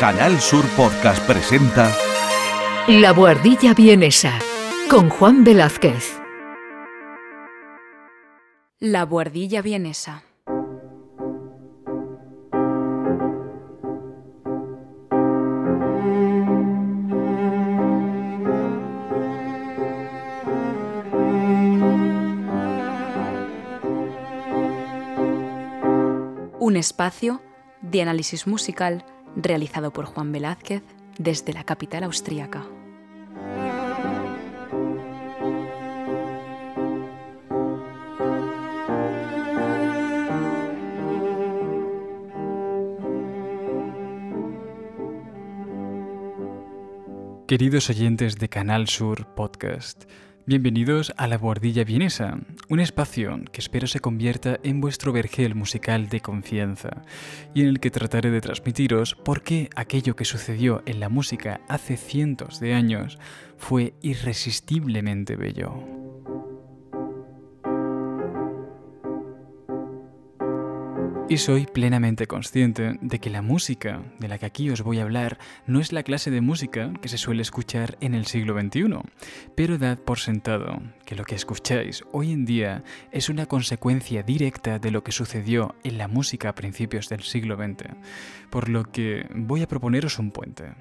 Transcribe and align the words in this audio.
Canal 0.00 0.40
Sur 0.40 0.64
Podcast 0.78 1.22
presenta 1.26 1.94
La 2.88 3.12
Buhardilla 3.12 3.74
Vienesa 3.74 4.38
con 4.88 5.10
Juan 5.10 5.44
Velázquez. 5.44 6.18
La 8.78 9.04
Buhardilla 9.04 9.60
Vienesa. 9.60 10.22
Un 26.58 26.76
espacio 26.78 27.42
de 27.82 28.00
análisis 28.00 28.46
musical 28.46 29.04
realizado 29.36 29.92
por 29.92 30.04
Juan 30.04 30.32
Velázquez 30.32 30.82
desde 31.18 31.52
la 31.52 31.64
capital 31.64 32.04
austríaca. 32.04 32.66
Queridos 47.50 47.90
oyentes 47.90 48.36
de 48.38 48.48
Canal 48.48 48.86
Sur 48.86 49.26
Podcast, 49.34 50.04
bienvenidos 50.46 51.12
a 51.16 51.26
La 51.26 51.38
Bordilla 51.38 51.84
Vienesa, 51.84 52.38
un 52.68 52.80
espacio 52.80 53.40
que 53.52 53.60
espero 53.60 53.86
se 53.86 54.00
convierta 54.00 54.58
en 54.62 54.80
vuestro 54.80 55.12
vergel 55.12 55.54
musical 55.54 56.08
de 56.08 56.20
confianza 56.20 57.02
y 57.54 57.62
en 57.62 57.68
el 57.68 57.80
que 57.80 57.90
trataré 57.90 58.30
de 58.30 58.40
transmitiros 58.40 59.14
por 59.14 59.42
qué 59.42 59.70
aquello 59.76 60.16
que 60.16 60.24
sucedió 60.24 60.82
en 60.86 61.00
la 61.00 61.08
música 61.08 61.60
hace 61.68 61.96
cientos 61.96 62.60
de 62.60 62.74
años 62.74 63.18
fue 63.56 63.94
irresistiblemente 64.02 65.36
bello. 65.36 65.99
Y 71.30 71.38
soy 71.38 71.66
plenamente 71.66 72.26
consciente 72.26 72.98
de 73.00 73.20
que 73.20 73.30
la 73.30 73.40
música 73.40 74.02
de 74.18 74.26
la 74.26 74.38
que 74.38 74.46
aquí 74.46 74.68
os 74.68 74.82
voy 74.82 74.98
a 74.98 75.04
hablar 75.04 75.38
no 75.64 75.78
es 75.78 75.92
la 75.92 76.02
clase 76.02 76.32
de 76.32 76.40
música 76.40 76.92
que 77.00 77.08
se 77.08 77.18
suele 77.18 77.40
escuchar 77.42 77.96
en 78.00 78.16
el 78.16 78.26
siglo 78.26 78.60
XXI, 78.60 78.98
pero 79.54 79.78
dad 79.78 79.96
por 79.98 80.18
sentado 80.18 80.82
que 81.04 81.14
lo 81.14 81.22
que 81.22 81.36
escucháis 81.36 82.02
hoy 82.10 82.32
en 82.32 82.46
día 82.46 82.82
es 83.12 83.28
una 83.28 83.46
consecuencia 83.46 84.24
directa 84.24 84.80
de 84.80 84.90
lo 84.90 85.04
que 85.04 85.12
sucedió 85.12 85.76
en 85.84 85.98
la 85.98 86.08
música 86.08 86.48
a 86.48 86.56
principios 86.56 87.08
del 87.08 87.22
siglo 87.22 87.54
XX, 87.54 87.94
por 88.50 88.68
lo 88.68 88.82
que 88.82 89.28
voy 89.32 89.62
a 89.62 89.68
proponeros 89.68 90.18
un 90.18 90.32
puente, 90.32 90.72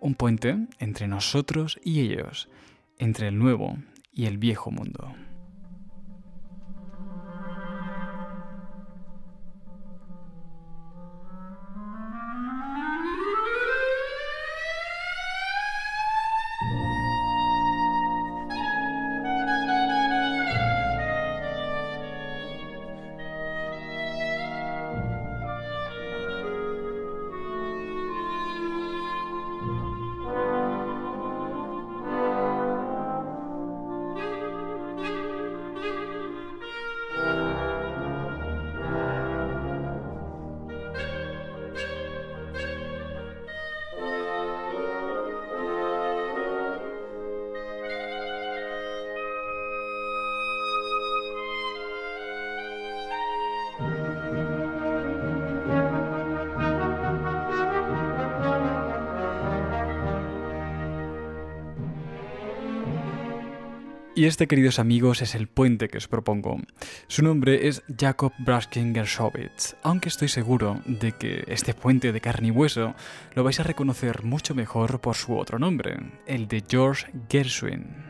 un 0.00 0.16
puente 0.16 0.66
entre 0.80 1.08
nosotros 1.08 1.80
y 1.82 2.00
ellos, 2.00 2.50
entre 2.98 3.28
el 3.28 3.38
nuevo 3.38 3.78
y 4.12 4.26
el 4.26 4.36
viejo 4.36 4.70
mundo. 4.70 5.14
Y 64.16 64.26
este, 64.26 64.46
queridos 64.46 64.78
amigos, 64.78 65.22
es 65.22 65.34
el 65.34 65.48
puente 65.48 65.88
que 65.88 65.98
os 65.98 66.06
propongo. 66.06 66.60
Su 67.08 67.24
nombre 67.24 67.66
es 67.66 67.82
Jakob 67.98 68.32
Braskin 68.38 68.94
Gershowitz, 68.94 69.74
aunque 69.82 70.08
estoy 70.08 70.28
seguro 70.28 70.80
de 70.86 71.10
que 71.12 71.42
este 71.48 71.74
puente 71.74 72.12
de 72.12 72.20
carne 72.20 72.48
y 72.48 72.50
hueso 72.52 72.94
lo 73.34 73.42
vais 73.42 73.58
a 73.58 73.64
reconocer 73.64 74.22
mucho 74.22 74.54
mejor 74.54 75.00
por 75.00 75.16
su 75.16 75.36
otro 75.36 75.58
nombre, 75.58 75.96
el 76.26 76.46
de 76.46 76.62
George 76.68 77.06
Gershwin. 77.28 78.03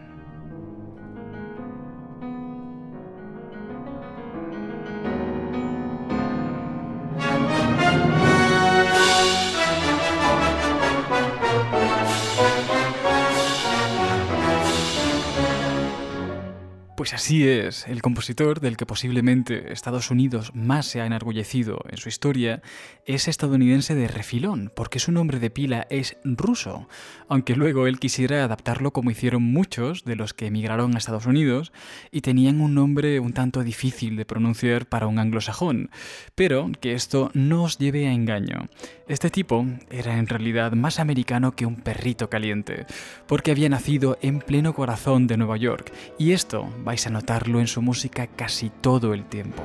Así 17.24 17.48
es, 17.48 17.86
el 17.86 18.02
compositor 18.02 18.60
del 18.60 18.76
que 18.76 18.86
posiblemente 18.86 19.72
Estados 19.72 20.10
Unidos 20.10 20.50
más 20.54 20.84
se 20.84 21.00
ha 21.00 21.06
enorgullecido 21.06 21.78
en 21.88 21.96
su 21.96 22.10
historia 22.10 22.60
es 23.06 23.28
estadounidense 23.28 23.94
de 23.94 24.08
refilón, 24.08 24.70
porque 24.74 24.98
su 24.98 25.10
nombre 25.10 25.38
de 25.38 25.50
pila 25.50 25.86
es 25.88 26.16
ruso, 26.22 26.88
aunque 27.28 27.56
luego 27.56 27.86
él 27.86 27.98
quisiera 27.98 28.44
adaptarlo 28.44 28.92
como 28.92 29.10
hicieron 29.10 29.42
muchos 29.42 30.04
de 30.04 30.16
los 30.16 30.34
que 30.34 30.46
emigraron 30.46 30.94
a 30.94 30.98
Estados 30.98 31.26
Unidos 31.26 31.72
y 32.10 32.20
tenían 32.20 32.60
un 32.60 32.74
nombre 32.74 33.20
un 33.20 33.32
tanto 33.32 33.62
difícil 33.62 34.16
de 34.16 34.26
pronunciar 34.26 34.86
para 34.86 35.06
un 35.06 35.18
anglosajón, 35.18 35.88
pero 36.34 36.70
que 36.80 36.92
esto 36.92 37.30
no 37.32 37.64
os 37.64 37.78
lleve 37.78 38.06
a 38.06 38.12
engaño. 38.12 38.68
Este 39.08 39.30
tipo 39.30 39.66
era 39.90 40.18
en 40.18 40.26
realidad 40.26 40.72
más 40.72 40.98
americano 40.98 41.56
que 41.56 41.66
un 41.66 41.76
perrito 41.76 42.28
caliente, 42.30 42.86
porque 43.26 43.50
había 43.50 43.68
nacido 43.68 44.18
en 44.22 44.40
pleno 44.40 44.74
corazón 44.74 45.26
de 45.26 45.36
Nueva 45.38 45.56
York, 45.56 45.92
y 46.18 46.32
esto 46.32 46.68
va 46.86 46.94
vais 46.94 47.08
a 47.08 47.10
notarlo 47.14 47.60
en 47.60 47.68
su 47.68 47.80
música 47.80 48.26
casi 48.26 48.70
todo 48.70 49.14
el 49.14 49.24
tiempo. 49.24 49.62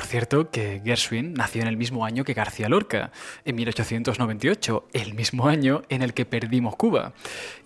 Por 0.00 0.08
cierto, 0.08 0.50
que 0.50 0.80
Gershwin 0.82 1.34
nació 1.34 1.60
en 1.60 1.68
el 1.68 1.76
mismo 1.76 2.06
año 2.06 2.24
que 2.24 2.32
García 2.32 2.70
Lorca, 2.70 3.12
en 3.44 3.54
1898, 3.54 4.88
el 4.94 5.12
mismo 5.12 5.46
año 5.46 5.82
en 5.90 6.00
el 6.00 6.14
que 6.14 6.24
perdimos 6.24 6.74
Cuba. 6.74 7.12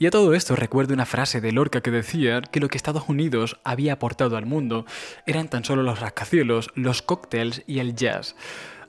Y 0.01 0.07
a 0.07 0.11
todo 0.11 0.35
esto 0.35 0.57
recuerdo 0.57 0.95
una 0.95 1.07
frase 1.07 1.41
de 1.41 1.53
Lorca 1.53 1.81
que 1.81 1.93
decía 1.93 2.43
que 2.43 2.59
lo 2.59 2.67
que 2.67 2.77
Estados 2.77 3.05
Unidos 3.07 3.61
había 3.63 3.93
aportado 3.93 4.37
al 4.37 4.47
mundo 4.47 4.85
eran 5.27 5.47
tan 5.47 5.65
solo 5.65 5.85
los 5.85 6.01
rascacielos, 6.01 6.73
los 6.75 7.03
cócteles 7.03 7.63
y 7.69 7.79
el 7.79 7.95
jazz. 7.95 8.35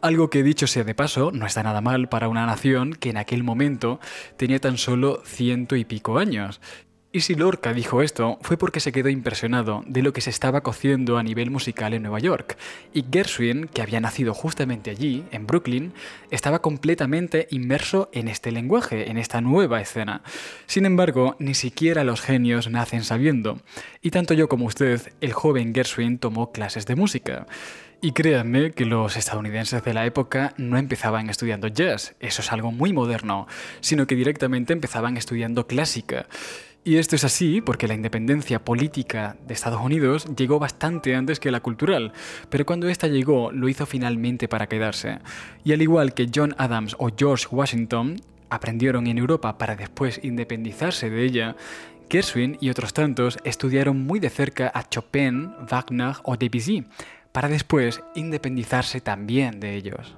Algo 0.02 0.32
que 0.32 0.42
dicho 0.42 0.66
sea 0.66 0.84
de 0.84 0.96
paso, 0.96 1.32
no 1.32 1.46
está 1.46 1.62
nada 1.62 1.82
mal 1.82 2.10
para 2.10 2.30
una 2.30 2.48
nación 2.48 2.94
que 2.94 3.12
en 3.12 3.18
aquel 3.18 3.44
momento 3.44 4.00
tenía 4.38 4.60
tan 4.60 4.80
solo 4.80 5.22
ciento 5.24 5.76
y 5.76 5.86
pico 5.86 6.18
años, 6.18 6.62
y 7.16 7.22
si 7.22 7.34
Lorca 7.34 7.72
dijo 7.72 8.02
esto 8.02 8.38
fue 8.42 8.58
porque 8.58 8.82
se 8.82 8.92
quedó 8.92 9.08
impresionado 9.08 9.86
de 9.88 10.02
lo 10.02 10.12
que 10.12 10.20
se 10.20 10.30
estaba 10.30 10.60
cociendo 10.60 11.18
a 11.18 11.24
nivel 11.24 11.50
musical 11.50 11.94
en 11.94 12.02
Nueva 12.02 12.20
York, 12.20 12.58
y 12.94 13.06
Gershwin, 13.10 13.70
que 13.70 13.82
había 13.82 14.02
nacido 14.02 14.34
justamente 14.34 14.90
allí, 14.90 15.24
en 15.32 15.48
Brooklyn, 15.48 15.94
estaba 16.30 16.60
completamente 16.60 17.48
inmerso 17.52 18.10
en 18.12 18.28
este 18.28 18.52
lenguaje, 18.52 19.10
en 19.10 19.18
esta 19.18 19.40
nueva 19.40 19.80
escena. 19.80 20.24
Sin 20.66 20.86
embargo, 20.86 21.38
ni 21.40 21.54
siquiera 21.54 22.04
los 22.04 22.20
genios 22.20 22.70
nacen 22.70 23.06
sabiendo, 23.06 23.62
y 24.02 24.12
tanto 24.12 24.34
yo 24.34 24.50
como 24.50 24.66
usted, 24.66 25.14
el 25.22 25.32
joven 25.32 25.74
Gershwin 25.74 26.20
tomó 26.20 26.52
clases 26.52 26.86
de 26.86 26.98
música. 26.98 27.48
Y 28.02 28.12
créanme 28.12 28.72
que 28.72 28.86
los 28.86 29.16
estadounidenses 29.16 29.84
de 29.84 29.94
la 29.94 30.06
época 30.06 30.54
no 30.58 30.78
empezaban 30.78 31.30
estudiando 31.30 31.70
jazz, 31.70 32.14
eso 32.20 32.42
es 32.42 32.52
algo 32.52 32.74
muy 32.74 32.92
moderno, 32.92 33.48
sino 33.80 34.06
que 34.06 34.16
directamente 34.16 34.74
empezaban 34.74 35.16
estudiando 35.16 35.66
clásica. 35.66 36.28
Y 36.88 36.98
esto 36.98 37.16
es 37.16 37.24
así 37.24 37.62
porque 37.62 37.88
la 37.88 37.96
independencia 37.96 38.64
política 38.64 39.38
de 39.48 39.56
Estados 39.56 39.82
Unidos 39.82 40.28
llegó 40.38 40.60
bastante 40.60 41.16
antes 41.16 41.40
que 41.40 41.50
la 41.50 41.60
cultural, 41.60 42.14
pero 42.52 42.64
cuando 42.64 42.88
esta 42.88 43.08
llegó 43.08 43.52
lo 43.52 43.68
hizo 43.68 43.88
finalmente 43.88 44.48
para 44.48 44.68
quedarse. 44.68 45.18
Y 45.64 45.74
al 45.74 45.82
igual 45.82 46.14
que 46.14 46.30
John 46.34 46.54
Adams 46.60 46.96
o 47.00 47.10
George 47.18 47.48
Washington, 47.50 48.22
aprendieron 48.52 49.08
en 49.08 49.18
Europa 49.18 49.58
para 49.58 49.76
después 49.76 50.20
independizarse 50.22 51.10
de 51.10 51.26
ella, 51.26 51.56
Gershwin 52.08 52.60
y 52.62 52.70
otros 52.70 52.94
tantos 52.94 53.40
estudiaron 53.44 54.06
muy 54.06 54.20
de 54.20 54.30
cerca 54.30 54.72
a 54.72 54.88
Chopin, 54.88 55.54
Wagner 55.68 56.18
o 56.22 56.38
Debussy, 56.38 56.86
para 57.32 57.50
después 57.50 58.04
independizarse 58.14 59.02
también 59.02 59.60
de 59.60 59.76
ellos. 59.76 60.16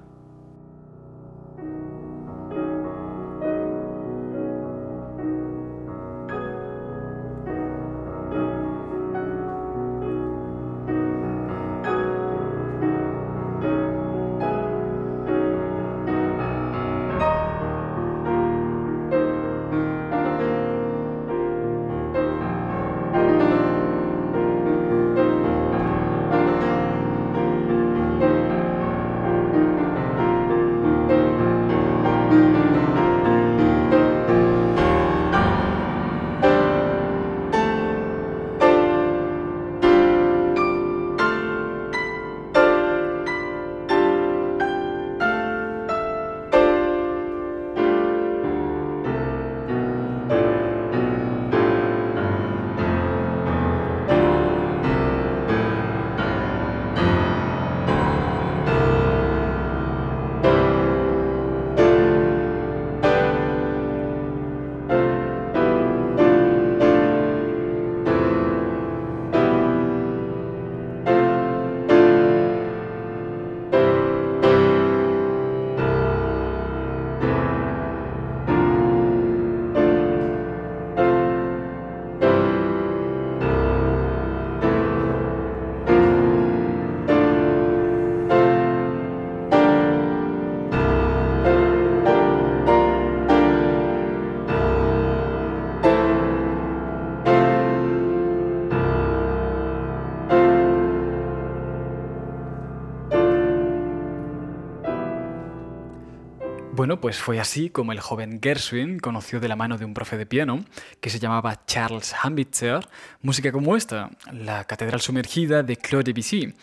Bueno, 106.78 107.00
pues 107.00 107.18
fue 107.18 107.40
así 107.40 107.70
como 107.70 107.90
el 107.90 107.98
joven 107.98 108.38
Gershwin 108.40 109.00
conoció 109.00 109.40
de 109.40 109.48
la 109.48 109.56
mano 109.56 109.78
de 109.78 109.84
un 109.84 109.94
profe 109.94 110.16
de 110.16 110.26
piano 110.26 110.64
que 111.00 111.10
se 111.10 111.18
llamaba 111.18 111.66
Charles 111.66 112.14
Hambitzer 112.14 112.86
música 113.20 113.50
como 113.50 113.74
esta, 113.74 114.10
la 114.30 114.62
Catedral 114.62 115.00
Sumergida 115.00 115.64
de 115.64 115.76
Claude 115.76 116.04
Debussy, 116.04 116.54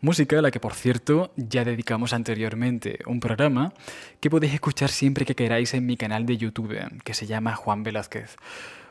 música 0.00 0.38
a 0.38 0.42
la 0.42 0.52
que 0.52 0.60
por 0.60 0.74
cierto 0.74 1.32
ya 1.34 1.64
dedicamos 1.64 2.12
anteriormente 2.12 3.00
un 3.06 3.18
programa 3.18 3.72
que 4.20 4.30
podéis 4.30 4.54
escuchar 4.54 4.90
siempre 4.90 5.24
que 5.24 5.34
queráis 5.34 5.74
en 5.74 5.86
mi 5.86 5.96
canal 5.96 6.24
de 6.24 6.36
YouTube, 6.36 6.78
que 7.02 7.14
se 7.14 7.26
llama 7.26 7.56
Juan 7.56 7.82
Velázquez. 7.82 8.36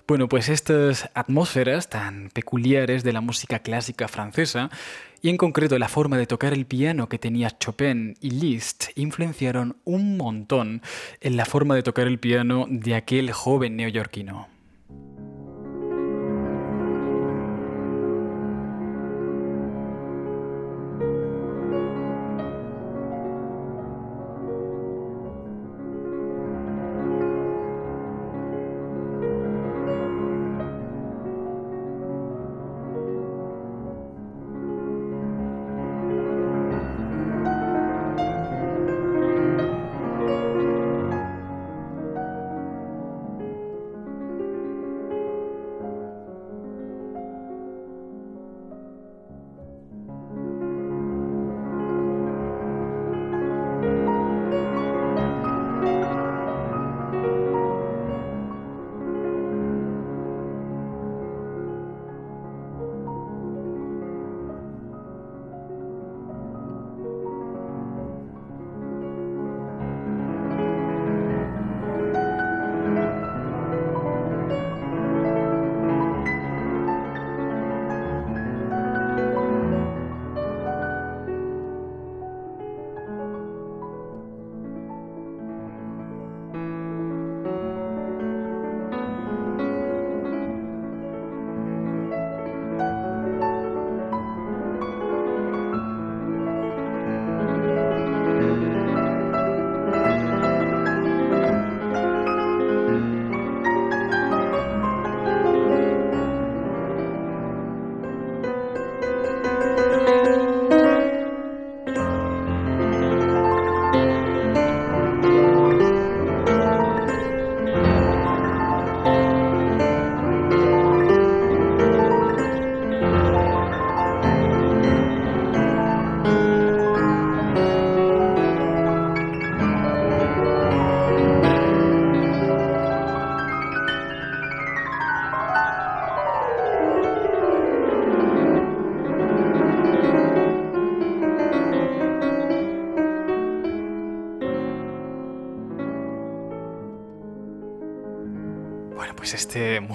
Bueno, 0.06 0.28
pues 0.28 0.50
estas 0.50 1.10
atmósferas 1.14 1.90
tan 1.90 2.30
peculiares 2.30 3.04
de 3.04 3.14
la 3.14 3.22
música 3.22 3.60
clásica 3.60 4.10
francesa 4.10 4.70
y 5.22 5.30
en 5.30 5.38
concreto 5.38 5.80
la 5.80 5.88
forma 5.88 6.18
de 6.18 6.28
tocar 6.28 6.52
el 6.52 6.66
piano 6.66 7.08
que 7.08 7.18
tenía 7.18 7.58
Chopin 7.58 8.18
y 8.20 8.32
Liszt 8.32 8.88
influenciaron 8.96 9.78
un 9.86 10.18
montón 10.18 10.82
en 11.22 11.38
la 11.38 11.46
forma 11.46 11.76
de 11.76 11.84
tocar 11.84 12.08
el 12.08 12.20
piano 12.20 12.66
de 12.70 12.96
aquel 12.96 13.32
joven 13.32 13.78
neoyorquino. 13.78 14.53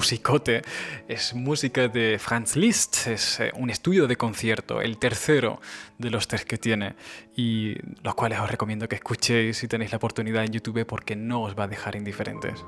Musicote 0.08 0.62
es 1.06 1.34
música 1.34 1.86
de 1.86 2.18
Franz 2.18 2.56
Liszt, 2.56 3.08
es 3.08 3.40
eh, 3.40 3.52
un 3.56 3.68
estudio 3.68 4.06
de 4.06 4.16
concierto, 4.16 4.80
el 4.80 4.96
tercero 4.96 5.60
de 5.98 6.08
los 6.08 6.26
tres 6.28 6.46
que 6.46 6.56
tiene, 6.56 6.94
y 7.36 7.74
los 8.02 8.14
cuales 8.14 8.40
os 8.40 8.50
recomiendo 8.50 8.88
que 8.88 8.94
escuchéis 8.94 9.58
si 9.58 9.68
tenéis 9.68 9.92
la 9.92 9.98
oportunidad 9.98 10.44
en 10.44 10.52
YouTube 10.52 10.86
porque 10.86 11.14
no 11.14 11.42
os 11.42 11.58
va 11.58 11.64
a 11.64 11.68
dejar 11.68 11.94
indiferentes. 11.94 12.64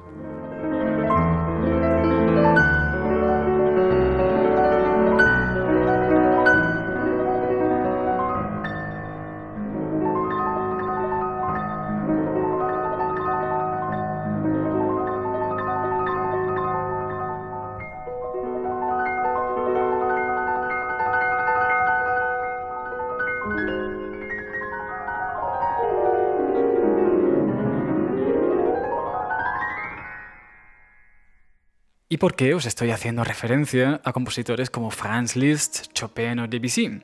¿Y 32.13 32.17
por 32.17 32.35
qué 32.35 32.55
os 32.55 32.67
estoy 32.67 32.91
haciendo 32.91 33.23
referencia 33.23 34.01
a 34.03 34.13
compositores 34.13 34.69
como 34.69 34.91
Franz 34.91 35.37
Liszt, 35.37 35.93
Chopin 35.95 36.41
o 36.41 36.49
Debussy? 36.49 37.03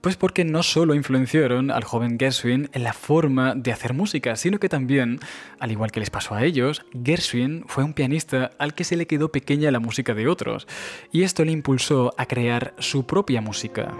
Pues 0.00 0.16
porque 0.16 0.46
no 0.46 0.62
solo 0.62 0.94
influenciaron 0.94 1.70
al 1.70 1.84
joven 1.84 2.16
Gershwin 2.18 2.70
en 2.72 2.82
la 2.82 2.94
forma 2.94 3.54
de 3.54 3.70
hacer 3.70 3.92
música, 3.92 4.36
sino 4.36 4.58
que 4.58 4.70
también, 4.70 5.20
al 5.58 5.72
igual 5.72 5.92
que 5.92 6.00
les 6.00 6.08
pasó 6.08 6.34
a 6.34 6.42
ellos, 6.42 6.86
Gershwin 7.04 7.64
fue 7.66 7.84
un 7.84 7.92
pianista 7.92 8.52
al 8.58 8.72
que 8.72 8.84
se 8.84 8.96
le 8.96 9.06
quedó 9.06 9.30
pequeña 9.30 9.70
la 9.70 9.78
música 9.78 10.14
de 10.14 10.26
otros, 10.26 10.66
y 11.12 11.22
esto 11.22 11.44
le 11.44 11.52
impulsó 11.52 12.14
a 12.16 12.24
crear 12.24 12.72
su 12.78 13.04
propia 13.04 13.42
música. 13.42 13.94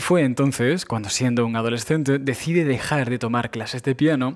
Y 0.00 0.02
fue 0.02 0.22
entonces 0.22 0.86
cuando, 0.86 1.10
siendo 1.10 1.44
un 1.44 1.56
adolescente, 1.56 2.18
decide 2.18 2.64
dejar 2.64 3.10
de 3.10 3.18
tomar 3.18 3.50
clases 3.50 3.82
de 3.82 3.94
piano 3.94 4.32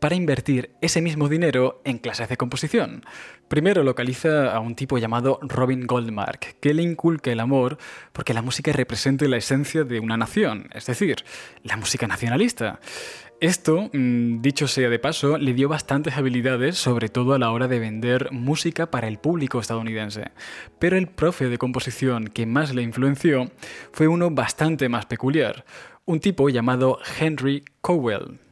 para 0.00 0.14
invertir 0.14 0.70
ese 0.80 1.02
mismo 1.02 1.28
dinero 1.28 1.80
en 1.84 1.98
clases 1.98 2.28
de 2.28 2.36
composición. 2.36 3.04
Primero 3.48 3.82
localiza 3.82 4.54
a 4.54 4.60
un 4.60 4.74
tipo 4.74 4.98
llamado 4.98 5.38
Robin 5.42 5.86
Goldmark, 5.86 6.58
que 6.60 6.74
le 6.74 6.82
inculca 6.82 7.30
el 7.30 7.40
amor 7.40 7.78
porque 8.12 8.34
la 8.34 8.42
música 8.42 8.72
representa 8.72 9.26
la 9.26 9.36
esencia 9.36 9.84
de 9.84 10.00
una 10.00 10.16
nación, 10.16 10.68
es 10.74 10.86
decir, 10.86 11.24
la 11.62 11.76
música 11.76 12.06
nacionalista. 12.06 12.80
Esto, 13.40 13.90
mm, 13.92 14.40
dicho 14.40 14.66
sea 14.66 14.88
de 14.88 14.98
paso, 14.98 15.36
le 15.36 15.52
dio 15.52 15.68
bastantes 15.68 16.16
habilidades, 16.16 16.78
sobre 16.78 17.10
todo 17.10 17.34
a 17.34 17.38
la 17.38 17.50
hora 17.50 17.68
de 17.68 17.78
vender 17.78 18.32
música 18.32 18.90
para 18.90 19.08
el 19.08 19.18
público 19.18 19.60
estadounidense. 19.60 20.30
Pero 20.78 20.96
el 20.96 21.06
profe 21.06 21.50
de 21.50 21.58
composición 21.58 22.28
que 22.28 22.46
más 22.46 22.74
le 22.74 22.80
influenció 22.80 23.50
fue 23.92 24.08
uno 24.08 24.30
bastante 24.30 24.88
más 24.88 25.04
peculiar, 25.04 25.66
un 26.06 26.20
tipo 26.20 26.48
llamado 26.48 26.98
Henry 27.20 27.62
Cowell. 27.82 28.45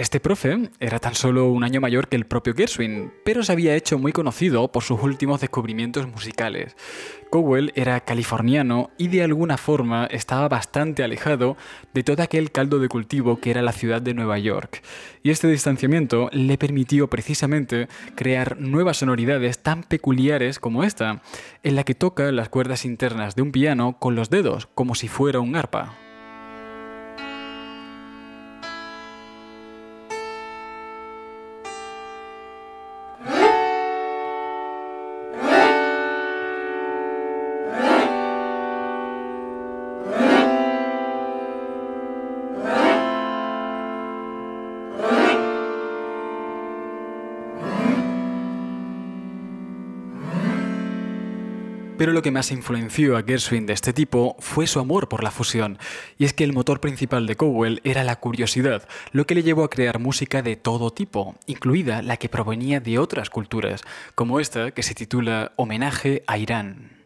Este 0.00 0.18
profe 0.18 0.70
era 0.80 0.98
tan 0.98 1.14
solo 1.14 1.50
un 1.50 1.62
año 1.62 1.82
mayor 1.82 2.08
que 2.08 2.16
el 2.16 2.24
propio 2.24 2.54
Gershwin, 2.54 3.12
pero 3.22 3.42
se 3.42 3.52
había 3.52 3.76
hecho 3.76 3.98
muy 3.98 4.12
conocido 4.12 4.72
por 4.72 4.82
sus 4.82 5.02
últimos 5.02 5.42
descubrimientos 5.42 6.08
musicales. 6.08 6.74
Cowell 7.28 7.70
era 7.74 8.00
californiano 8.00 8.88
y 8.96 9.08
de 9.08 9.22
alguna 9.22 9.58
forma 9.58 10.06
estaba 10.06 10.48
bastante 10.48 11.04
alejado 11.04 11.58
de 11.92 12.02
todo 12.02 12.22
aquel 12.22 12.50
caldo 12.50 12.78
de 12.78 12.88
cultivo 12.88 13.40
que 13.40 13.50
era 13.50 13.60
la 13.60 13.72
ciudad 13.72 14.00
de 14.00 14.14
Nueva 14.14 14.38
York. 14.38 14.82
Y 15.22 15.28
este 15.28 15.48
distanciamiento 15.48 16.30
le 16.32 16.56
permitió 16.56 17.10
precisamente 17.10 17.86
crear 18.14 18.58
nuevas 18.58 18.96
sonoridades 18.96 19.58
tan 19.58 19.82
peculiares 19.82 20.58
como 20.58 20.82
esta, 20.82 21.20
en 21.62 21.76
la 21.76 21.84
que 21.84 21.94
toca 21.94 22.32
las 22.32 22.48
cuerdas 22.48 22.86
internas 22.86 23.36
de 23.36 23.42
un 23.42 23.52
piano 23.52 23.98
con 23.98 24.14
los 24.14 24.30
dedos, 24.30 24.66
como 24.74 24.94
si 24.94 25.08
fuera 25.08 25.40
un 25.40 25.56
arpa. 25.56 25.94
Lo 52.12 52.22
que 52.22 52.32
más 52.32 52.50
influenció 52.50 53.16
a 53.16 53.22
Gershwin 53.22 53.66
de 53.66 53.72
este 53.72 53.92
tipo 53.92 54.34
fue 54.40 54.66
su 54.66 54.80
amor 54.80 55.08
por 55.08 55.22
la 55.22 55.30
fusión, 55.30 55.78
y 56.18 56.24
es 56.24 56.32
que 56.32 56.42
el 56.42 56.52
motor 56.52 56.80
principal 56.80 57.26
de 57.28 57.36
Cowell 57.36 57.80
era 57.84 58.02
la 58.02 58.16
curiosidad, 58.16 58.86
lo 59.12 59.26
que 59.26 59.36
le 59.36 59.44
llevó 59.44 59.62
a 59.62 59.70
crear 59.70 60.00
música 60.00 60.42
de 60.42 60.56
todo 60.56 60.90
tipo, 60.90 61.36
incluida 61.46 62.02
la 62.02 62.16
que 62.16 62.28
provenía 62.28 62.80
de 62.80 62.98
otras 62.98 63.30
culturas, 63.30 63.82
como 64.16 64.40
esta 64.40 64.72
que 64.72 64.82
se 64.82 64.96
titula 64.96 65.52
Homenaje 65.54 66.24
a 66.26 66.36
Irán. 66.36 66.99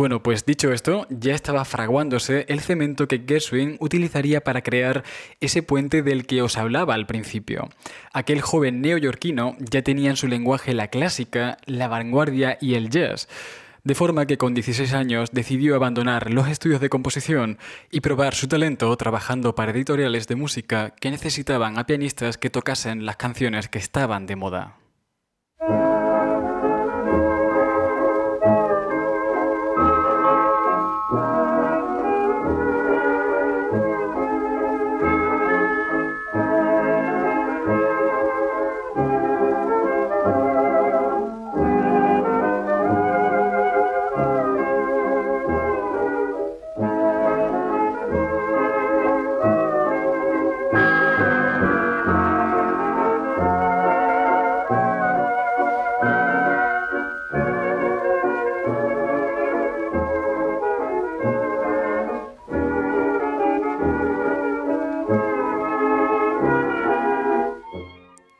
Bueno, 0.00 0.22
pues 0.22 0.46
dicho 0.46 0.72
esto, 0.72 1.06
ya 1.10 1.34
estaba 1.34 1.62
fraguándose 1.66 2.46
el 2.48 2.60
cemento 2.60 3.06
que 3.06 3.22
Gershwin 3.28 3.76
utilizaría 3.80 4.40
para 4.40 4.62
crear 4.62 5.04
ese 5.40 5.62
puente 5.62 6.02
del 6.02 6.24
que 6.24 6.40
os 6.40 6.56
hablaba 6.56 6.94
al 6.94 7.06
principio. 7.06 7.68
Aquel 8.14 8.40
joven 8.40 8.80
neoyorquino 8.80 9.56
ya 9.58 9.82
tenía 9.82 10.08
en 10.08 10.16
su 10.16 10.26
lenguaje 10.26 10.72
la 10.72 10.88
clásica, 10.88 11.58
la 11.66 11.86
vanguardia 11.88 12.56
y 12.62 12.76
el 12.76 12.88
jazz. 12.88 13.28
de 13.84 13.94
forma 13.94 14.24
que 14.24 14.38
con 14.38 14.54
16 14.54 14.94
años 14.94 15.32
decidió 15.32 15.76
abandonar 15.76 16.30
los 16.30 16.48
estudios 16.48 16.80
de 16.80 16.88
composición 16.88 17.58
y 17.90 18.00
probar 18.00 18.34
su 18.34 18.48
talento 18.48 18.96
trabajando 18.96 19.54
para 19.54 19.72
editoriales 19.72 20.26
de 20.28 20.36
música 20.36 20.94
que 20.98 21.10
necesitaban 21.10 21.78
a 21.78 21.84
pianistas 21.84 22.38
que 22.38 22.48
tocasen 22.48 23.04
las 23.04 23.16
canciones 23.16 23.68
que 23.68 23.78
estaban 23.78 24.24
de 24.24 24.36
moda. 24.36 24.79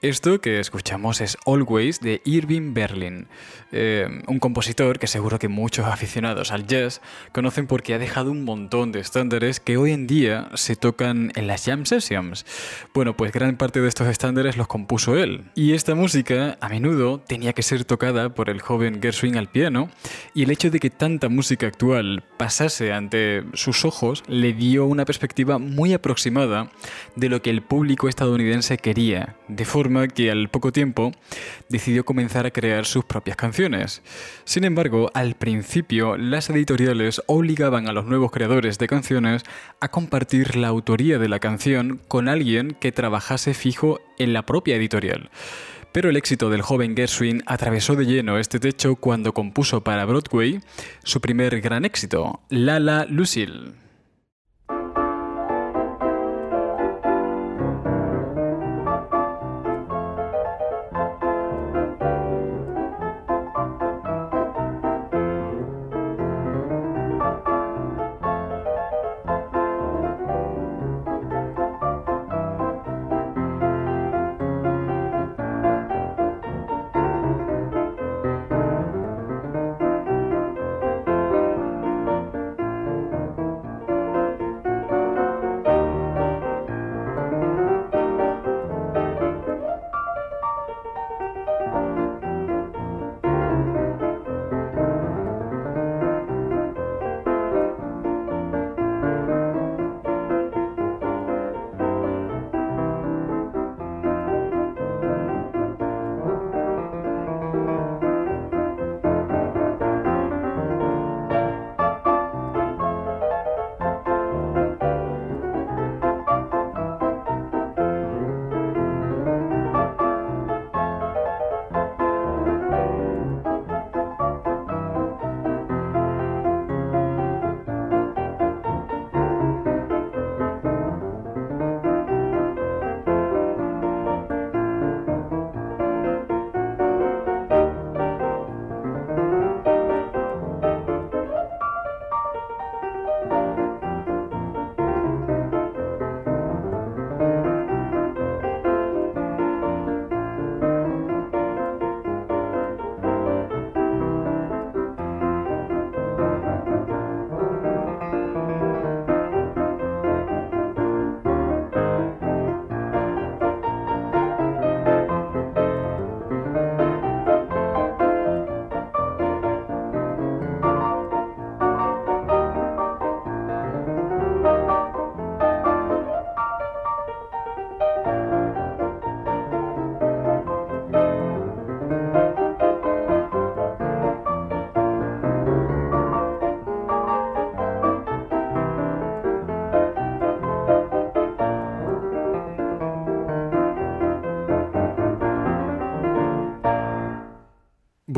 Esto 0.03 0.41
que 0.41 0.61
escuchamos 0.61 1.21
es 1.21 1.37
Always 1.45 2.01
de 2.01 2.23
Irving 2.25 2.73
Berlin, 2.73 3.29
eh, 3.71 4.09
un 4.29 4.39
compositor 4.39 4.99
que 4.99 5.07
seguro 5.07 5.39
que 5.39 5.49
muchos 5.49 5.85
aficionados 5.85 6.53
al 6.53 6.67
jazz 6.67 7.03
conocen 7.33 7.67
porque 7.67 7.93
ha 7.93 7.99
dejado 7.99 8.31
un 8.31 8.47
montón 8.47 8.93
de 8.93 9.01
estándares 9.01 9.61
que 9.61 9.77
hoy 9.77 9.93
en 9.93 10.07
día 10.07 10.49
se 10.55 10.75
tocan 10.75 11.33
en 11.35 11.47
las 11.47 11.67
jam 11.67 11.85
sessions. 11.85 12.47
Bueno, 12.95 13.15
pues 13.15 13.31
gran 13.31 13.59
parte 13.59 13.83
de 13.83 13.89
estos 13.89 14.09
estándares 14.09 14.57
los 14.57 14.69
compuso 14.69 15.19
él. 15.19 15.51
Y 15.55 15.75
esta 15.75 15.95
música 15.95 16.57
a 16.63 16.71
menudo 16.71 17.21
tenía 17.21 17.53
que 17.53 17.63
ser 17.63 17.85
tocada 17.85 18.31
por 18.31 18.49
el 18.49 18.63
joven 18.63 19.03
Gershwin 19.03 19.37
al 19.37 19.51
piano 19.51 19.91
y 20.33 20.45
el 20.45 20.51
hecho 20.51 20.71
de 20.71 20.81
que 20.81 20.89
tanta 20.89 21.29
música 21.29 21.67
actual 21.67 22.25
pasase 22.39 22.95
ante 22.95 23.45
sus 23.53 23.85
ojos 23.85 24.25
le 24.29 24.55
dio 24.55 24.87
una 24.87 25.05
perspectiva 25.05 25.59
muy 25.59 25.93
aproximada 25.93 26.71
de 27.17 27.29
lo 27.29 27.43
que 27.43 27.51
el 27.51 27.61
público 27.61 28.09
estadounidense 28.09 28.79
quería, 28.79 29.37
de 29.47 29.67
que 30.15 30.31
al 30.31 30.49
poco 30.49 30.73
tiempo 30.73 31.13
decidió 31.69 32.05
comenzar 32.05 32.47
a 32.47 32.51
crear 32.51 32.87
sus 32.87 33.05
propias 33.05 33.37
canciones. 33.37 34.03
Sin 34.45 34.65
embargo, 34.65 35.11
al 35.15 35.35
principio 35.35 36.17
las 36.17 36.49
editoriales 36.51 37.23
obligaban 37.27 37.89
a 37.89 37.93
los 37.93 38.07
nuevos 38.07 38.31
creadores 38.31 38.79
de 38.79 38.87
canciones 38.87 39.43
a 39.81 39.89
compartir 39.89 40.57
la 40.57 40.69
autoría 40.69 41.19
de 41.19 41.29
la 41.29 41.41
canción 41.41 42.01
con 42.09 42.29
alguien 42.29 42.77
que 42.81 42.93
trabajase 42.93 43.55
fijo 43.55 44.01
en 44.19 44.33
la 44.33 44.47
propia 44.47 44.77
editorial. 44.77 45.31
Pero 45.93 46.09
el 46.09 46.17
éxito 46.17 46.51
del 46.51 46.63
joven 46.63 46.95
Gershwin 46.97 47.43
atravesó 47.47 47.97
de 47.97 48.07
lleno 48.07 48.39
este 48.39 48.61
techo 48.61 48.95
cuando 48.95 49.35
compuso 49.35 49.83
para 49.83 50.05
Broadway 50.05 50.61
su 51.03 51.21
primer 51.21 51.61
gran 51.61 51.85
éxito, 51.85 52.41
Lala 52.49 53.07
Lucille. 53.09 53.73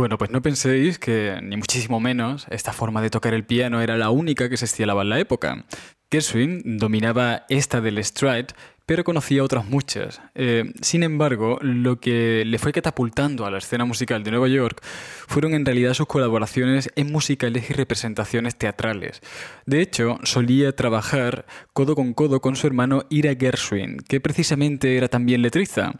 Bueno, 0.02 0.18
pues 0.18 0.32
no 0.32 0.42
penséis 0.42 0.98
que, 0.98 1.38
ni 1.44 1.56
muchísimo 1.56 2.00
menos, 2.00 2.48
esta 2.50 2.72
forma 2.72 3.00
de 3.00 3.08
tocar 3.08 3.34
el 3.34 3.44
piano 3.44 3.80
era 3.80 3.96
la 3.96 4.10
única 4.10 4.48
que 4.48 4.56
se 4.56 4.64
estilaba 4.64 5.02
en 5.02 5.10
la 5.10 5.20
época. 5.20 5.64
Gershwin 6.10 6.76
dominaba 6.76 7.46
esta 7.48 7.80
del 7.80 8.04
stride 8.04 8.48
pero 8.86 9.04
conocía 9.04 9.44
otras 9.44 9.64
muchas. 9.64 10.20
Eh, 10.34 10.72
sin 10.80 11.02
embargo, 11.02 11.58
lo 11.62 12.00
que 12.00 12.44
le 12.44 12.58
fue 12.58 12.72
catapultando 12.72 13.46
a 13.46 13.50
la 13.50 13.58
escena 13.58 13.84
musical 13.84 14.24
de 14.24 14.30
Nueva 14.30 14.48
York 14.48 14.82
fueron 15.28 15.54
en 15.54 15.64
realidad 15.64 15.94
sus 15.94 16.06
colaboraciones 16.06 16.90
en 16.96 17.12
musicales 17.12 17.70
y 17.70 17.72
representaciones 17.74 18.56
teatrales. 18.56 19.20
De 19.66 19.80
hecho, 19.80 20.18
solía 20.24 20.74
trabajar 20.74 21.46
codo 21.72 21.94
con 21.94 22.12
codo 22.14 22.40
con 22.40 22.56
su 22.56 22.66
hermano 22.66 23.04
Ira 23.08 23.34
Gershwin, 23.38 23.98
que 23.98 24.20
precisamente 24.20 24.96
era 24.96 25.08
también 25.08 25.42
letrista, 25.42 25.94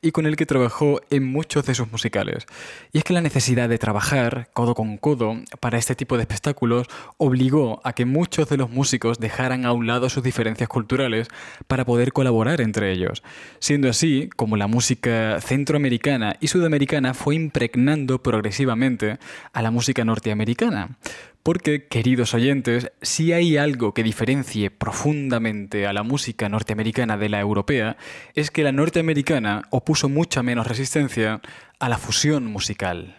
y 0.00 0.12
con 0.12 0.26
el 0.26 0.36
que 0.36 0.46
trabajó 0.46 1.00
en 1.10 1.24
muchos 1.26 1.66
de 1.66 1.74
sus 1.74 1.90
musicales. 1.90 2.46
Y 2.92 2.98
es 2.98 3.04
que 3.04 3.12
la 3.12 3.20
necesidad 3.20 3.68
de 3.68 3.78
trabajar 3.78 4.50
codo 4.52 4.74
con 4.74 4.96
codo 4.96 5.34
para 5.60 5.78
este 5.78 5.94
tipo 5.94 6.16
de 6.16 6.22
espectáculos 6.22 6.86
obligó 7.16 7.80
a 7.84 7.92
que 7.92 8.04
muchos 8.04 8.48
de 8.48 8.56
los 8.56 8.70
músicos 8.70 9.18
dejaran 9.18 9.66
a 9.66 9.72
un 9.72 9.86
lado 9.86 10.08
sus 10.08 10.22
diferencias 10.22 10.68
culturales 10.68 11.28
para 11.66 11.84
poder 11.84 12.12
colaborar 12.12 12.27
colaborar 12.28 12.60
entre 12.60 12.92
ellos, 12.92 13.22
siendo 13.58 13.88
así 13.88 14.28
como 14.36 14.58
la 14.58 14.66
música 14.66 15.40
centroamericana 15.40 16.36
y 16.40 16.48
sudamericana 16.48 17.14
fue 17.14 17.36
impregnando 17.36 18.22
progresivamente 18.22 19.18
a 19.54 19.62
la 19.62 19.70
música 19.70 20.04
norteamericana. 20.04 20.98
Porque, 21.42 21.86
queridos 21.86 22.34
oyentes, 22.34 22.92
si 23.00 23.32
hay 23.32 23.56
algo 23.56 23.94
que 23.94 24.02
diferencie 24.02 24.70
profundamente 24.70 25.86
a 25.86 25.94
la 25.94 26.02
música 26.02 26.50
norteamericana 26.50 27.16
de 27.16 27.30
la 27.30 27.40
europea, 27.40 27.96
es 28.34 28.50
que 28.50 28.62
la 28.62 28.72
norteamericana 28.72 29.62
opuso 29.70 30.10
mucha 30.10 30.42
menos 30.42 30.66
resistencia 30.66 31.40
a 31.78 31.88
la 31.88 31.96
fusión 31.96 32.44
musical. 32.44 33.16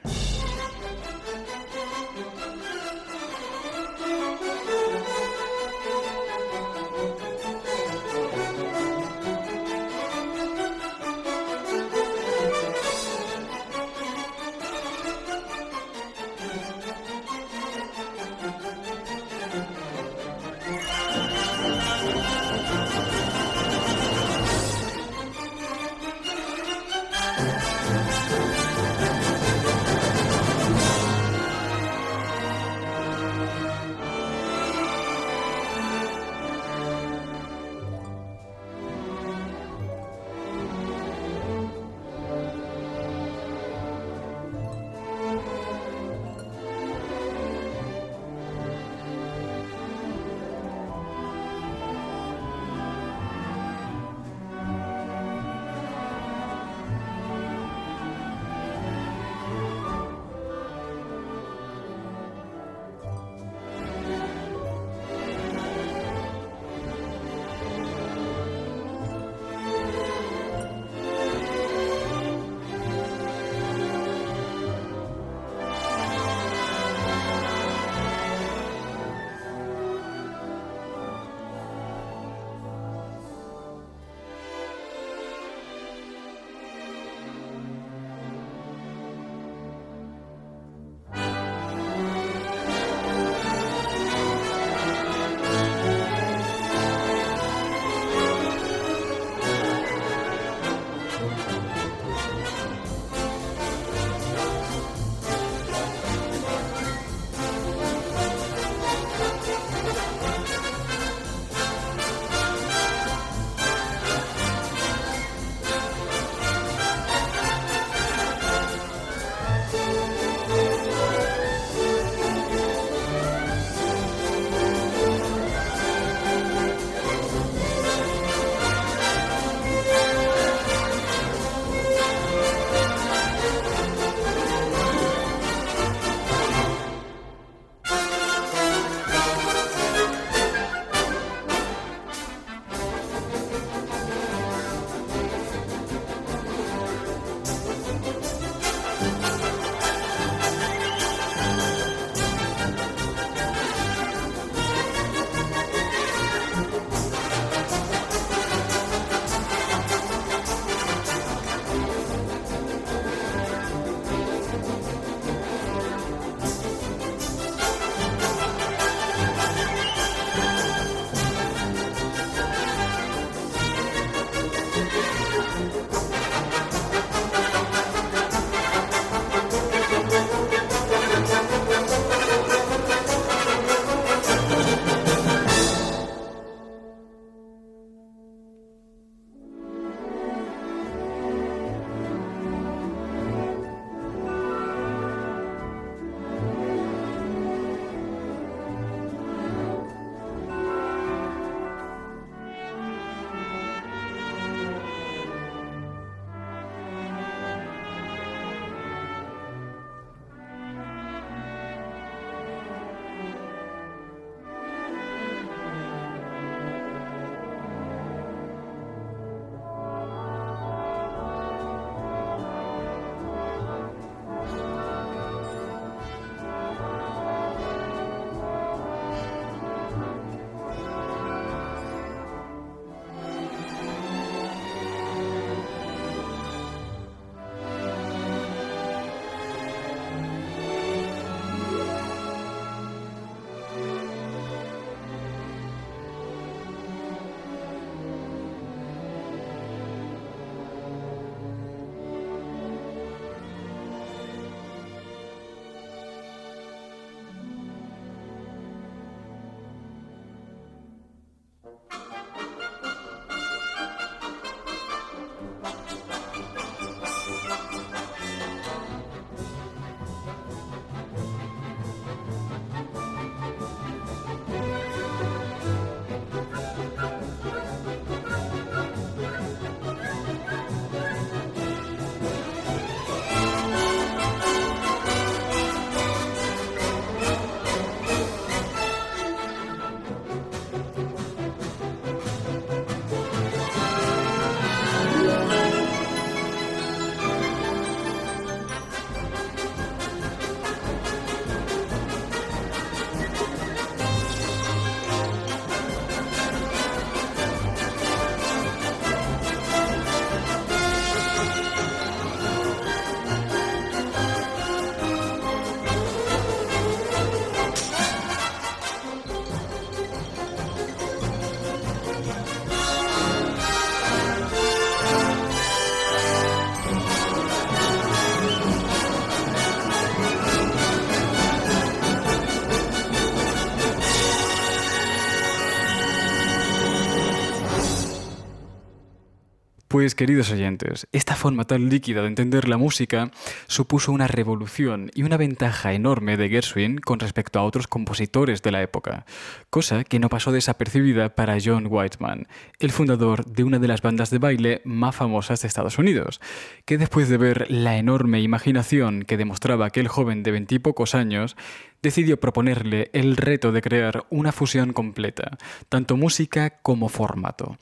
Pues 339.99 340.15
queridos 340.15 340.49
oyentes, 340.49 341.09
esta 341.11 341.35
forma 341.35 341.65
tan 341.65 341.89
líquida 341.89 342.21
de 342.21 342.29
entender 342.29 342.69
la 342.69 342.77
música 342.77 343.31
supuso 343.67 344.13
una 344.13 344.27
revolución 344.27 345.11
y 345.13 345.23
una 345.23 345.35
ventaja 345.35 345.91
enorme 345.91 346.37
de 346.37 346.47
Gershwin 346.47 346.99
con 346.99 347.19
respecto 347.19 347.59
a 347.59 347.63
otros 347.63 347.87
compositores 347.87 348.61
de 348.61 348.71
la 348.71 348.81
época, 348.81 349.25
cosa 349.69 350.05
que 350.05 350.19
no 350.19 350.29
pasó 350.29 350.53
desapercibida 350.53 351.35
para 351.35 351.57
John 351.61 351.87
Whiteman, 351.89 352.47
el 352.79 352.91
fundador 352.93 353.43
de 353.43 353.65
una 353.65 353.77
de 353.77 353.89
las 353.89 354.01
bandas 354.01 354.29
de 354.29 354.37
baile 354.37 354.81
más 354.85 355.17
famosas 355.17 355.61
de 355.61 355.67
Estados 355.67 355.97
Unidos, 355.97 356.39
que 356.85 356.97
después 356.97 357.27
de 357.27 357.35
ver 357.35 357.69
la 357.69 357.97
enorme 357.97 358.39
imaginación 358.39 359.23
que 359.23 359.35
demostraba 359.35 359.87
aquel 359.87 360.07
joven 360.07 360.43
de 360.43 360.51
veintipocos 360.51 361.13
años, 361.13 361.57
decidió 362.01 362.39
proponerle 362.39 363.09
el 363.11 363.35
reto 363.35 363.73
de 363.73 363.81
crear 363.81 364.23
una 364.29 364.53
fusión 364.53 364.93
completa, 364.93 365.57
tanto 365.89 366.15
música 366.15 366.69
como 366.81 367.09
formato. 367.09 367.77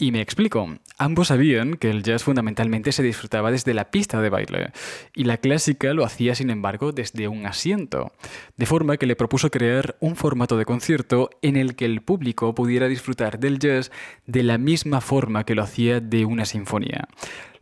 Y 0.00 0.12
me 0.12 0.22
explico. 0.22 0.66
Ambos 0.96 1.28
sabían 1.28 1.74
que 1.74 1.90
el 1.90 2.02
jazz 2.02 2.24
fundamentalmente 2.24 2.90
se 2.90 3.02
disfrutaba 3.02 3.50
desde 3.50 3.74
la 3.74 3.90
pista 3.90 4.22
de 4.22 4.30
baile, 4.30 4.72
y 5.14 5.24
la 5.24 5.36
clásica 5.36 5.92
lo 5.92 6.06
hacía, 6.06 6.34
sin 6.34 6.48
embargo, 6.48 6.92
desde 6.92 7.28
un 7.28 7.44
asiento, 7.44 8.10
de 8.56 8.64
forma 8.64 8.96
que 8.96 9.04
le 9.04 9.14
propuso 9.14 9.50
crear 9.50 9.96
un 10.00 10.16
formato 10.16 10.56
de 10.56 10.64
concierto 10.64 11.28
en 11.42 11.56
el 11.56 11.76
que 11.76 11.84
el 11.84 12.00
público 12.00 12.54
pudiera 12.54 12.88
disfrutar 12.88 13.38
del 13.38 13.58
jazz 13.58 13.92
de 14.26 14.42
la 14.42 14.56
misma 14.56 15.02
forma 15.02 15.44
que 15.44 15.54
lo 15.54 15.62
hacía 15.62 16.00
de 16.00 16.24
una 16.24 16.46
sinfonía. 16.46 17.06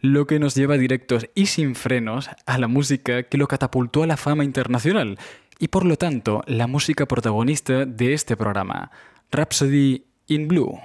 Lo 0.00 0.28
que 0.28 0.38
nos 0.38 0.54
lleva 0.54 0.78
directos 0.78 1.26
y 1.34 1.46
sin 1.46 1.74
frenos 1.74 2.30
a 2.46 2.56
la 2.56 2.68
música 2.68 3.24
que 3.24 3.36
lo 3.36 3.48
catapultó 3.48 4.04
a 4.04 4.06
la 4.06 4.16
fama 4.16 4.44
internacional, 4.44 5.18
y 5.58 5.68
por 5.68 5.84
lo 5.84 5.96
tanto 5.96 6.44
la 6.46 6.68
música 6.68 7.06
protagonista 7.06 7.84
de 7.84 8.14
este 8.14 8.36
programa, 8.36 8.92
Rhapsody 9.32 10.04
in 10.28 10.46
Blue. 10.46 10.78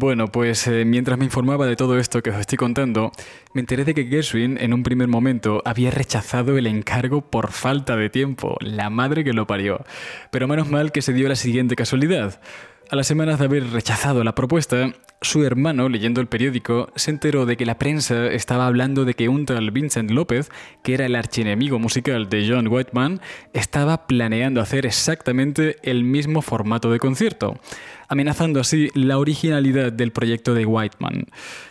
Bueno, 0.00 0.28
pues 0.28 0.64
eh, 0.68 0.84
mientras 0.84 1.18
me 1.18 1.24
informaba 1.24 1.66
de 1.66 1.74
todo 1.74 1.98
esto 1.98 2.22
que 2.22 2.30
os 2.30 2.36
estoy 2.36 2.56
contando, 2.56 3.10
me 3.52 3.62
enteré 3.62 3.84
de 3.84 3.94
que 3.94 4.04
Gershwin 4.04 4.56
en 4.56 4.72
un 4.72 4.84
primer 4.84 5.08
momento 5.08 5.60
había 5.64 5.90
rechazado 5.90 6.56
el 6.56 6.68
encargo 6.68 7.22
por 7.28 7.50
falta 7.50 7.96
de 7.96 8.08
tiempo, 8.08 8.56
la 8.60 8.90
madre 8.90 9.24
que 9.24 9.32
lo 9.32 9.48
parió. 9.48 9.84
Pero 10.30 10.46
menos 10.46 10.70
mal 10.70 10.92
que 10.92 11.02
se 11.02 11.12
dio 11.12 11.28
la 11.28 11.34
siguiente 11.34 11.74
casualidad. 11.74 12.40
A 12.90 12.96
las 12.96 13.06
semanas 13.06 13.38
de 13.38 13.44
haber 13.44 13.70
rechazado 13.70 14.24
la 14.24 14.34
propuesta, 14.34 14.94
su 15.20 15.44
hermano, 15.44 15.90
leyendo 15.90 16.22
el 16.22 16.26
periódico, 16.26 16.90
se 16.96 17.10
enteró 17.10 17.44
de 17.44 17.58
que 17.58 17.66
la 17.66 17.78
prensa 17.78 18.28
estaba 18.28 18.66
hablando 18.66 19.04
de 19.04 19.12
que 19.12 19.28
un 19.28 19.44
tal 19.44 19.70
Vincent 19.72 20.10
López, 20.10 20.48
que 20.82 20.94
era 20.94 21.04
el 21.04 21.14
archienemigo 21.14 21.78
musical 21.78 22.30
de 22.30 22.48
John 22.48 22.66
Whiteman, 22.66 23.20
estaba 23.52 24.06
planeando 24.06 24.62
hacer 24.62 24.86
exactamente 24.86 25.76
el 25.82 26.02
mismo 26.02 26.40
formato 26.40 26.90
de 26.90 26.98
concierto 26.98 27.60
amenazando 28.08 28.60
así 28.60 28.88
la 28.94 29.18
originalidad 29.18 29.92
del 29.92 30.12
proyecto 30.12 30.54
de 30.54 30.64
Whiteman. 30.64 31.26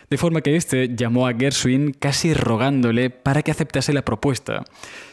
De 0.08 0.18
forma 0.18 0.40
que 0.40 0.56
este 0.56 0.94
llamó 0.94 1.26
a 1.26 1.34
Gershwin 1.34 1.92
casi 1.92 2.32
rogándole 2.32 3.10
para 3.10 3.42
que 3.42 3.50
aceptase 3.50 3.92
la 3.92 4.04
propuesta. 4.04 4.64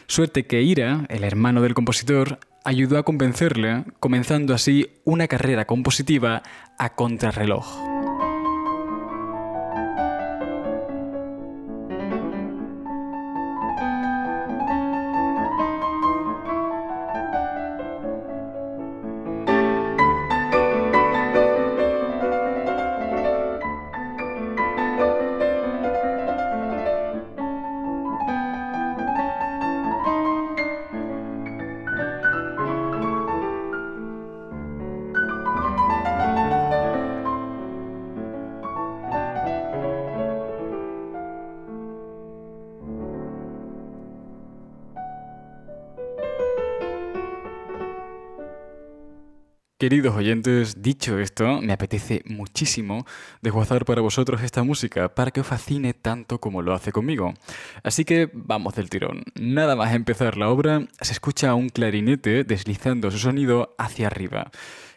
Suerte 0.06 0.46
que 0.46 0.62
Ira, 0.62 1.04
el 1.08 1.24
hermano 1.24 1.62
del 1.62 1.74
compositor, 1.74 2.38
ayudó 2.66 2.98
a 2.98 3.04
convencerle, 3.04 3.84
comenzando 4.00 4.52
así 4.52 4.90
una 5.04 5.28
carrera 5.28 5.66
compositiva 5.66 6.42
a 6.78 6.94
contrarreloj. 6.94 8.05
Queridos 49.86 50.16
oyentes, 50.16 50.82
dicho 50.82 51.20
esto, 51.20 51.60
me 51.62 51.72
apetece 51.72 52.24
muchísimo 52.24 53.06
desguazar 53.40 53.84
para 53.84 54.00
vosotros 54.00 54.42
esta 54.42 54.64
música 54.64 55.14
para 55.14 55.30
que 55.30 55.42
os 55.42 55.46
fascine 55.46 55.94
tanto 55.94 56.40
como 56.40 56.60
lo 56.60 56.74
hace 56.74 56.90
conmigo. 56.90 57.34
Así 57.84 58.04
que 58.04 58.28
vamos 58.32 58.74
del 58.74 58.90
tirón. 58.90 59.22
Nada 59.36 59.76
más 59.76 59.94
empezar 59.94 60.38
la 60.38 60.48
obra, 60.48 60.88
se 61.00 61.12
escucha 61.12 61.54
un 61.54 61.68
clarinete 61.68 62.42
deslizando 62.42 63.12
su 63.12 63.18
sonido 63.18 63.76
hacia 63.78 64.08
arriba. 64.08 64.50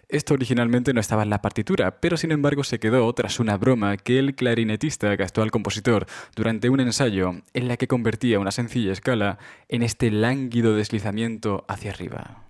Esto 0.07 0.33
originalmente 0.33 0.91
no 0.91 1.01
estaba 1.01 1.21
en 1.21 1.29
la 1.29 1.43
partitura, 1.43 2.01
pero 2.01 2.17
sin 2.17 2.31
embargo 2.31 2.63
se 2.63 2.79
quedó 2.79 3.13
tras 3.13 3.39
una 3.39 3.57
broma 3.57 3.95
que 3.95 4.17
el 4.17 4.33
clarinetista 4.33 5.15
gastó 5.15 5.43
al 5.43 5.51
compositor 5.51 6.07
durante 6.35 6.67
un 6.67 6.79
ensayo 6.79 7.43
en 7.53 7.67
la 7.67 7.77
que 7.77 7.87
convertía 7.87 8.39
una 8.39 8.49
sencilla 8.49 8.91
escala 8.91 9.37
en 9.67 9.83
este 9.83 10.09
lánguido 10.09 10.75
deslizamiento 10.75 11.63
hacia 11.67 11.91
arriba. 11.91 12.48